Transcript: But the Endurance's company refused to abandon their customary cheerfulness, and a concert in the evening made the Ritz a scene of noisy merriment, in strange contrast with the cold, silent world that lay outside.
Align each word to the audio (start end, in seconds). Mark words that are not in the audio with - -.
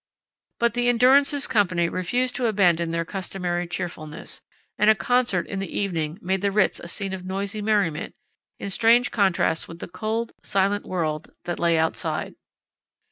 But 0.57 0.73
the 0.73 0.89
Endurance's 0.89 1.45
company 1.45 1.87
refused 1.87 2.33
to 2.37 2.47
abandon 2.47 2.89
their 2.89 3.05
customary 3.05 3.67
cheerfulness, 3.67 4.41
and 4.79 4.89
a 4.89 4.95
concert 4.95 5.45
in 5.45 5.59
the 5.59 5.71
evening 5.77 6.17
made 6.23 6.41
the 6.41 6.49
Ritz 6.51 6.79
a 6.79 6.87
scene 6.87 7.13
of 7.13 7.23
noisy 7.23 7.61
merriment, 7.61 8.15
in 8.57 8.71
strange 8.71 9.11
contrast 9.11 9.67
with 9.67 9.77
the 9.77 9.87
cold, 9.87 10.31
silent 10.41 10.87
world 10.87 11.29
that 11.43 11.59
lay 11.59 11.77
outside. 11.77 12.33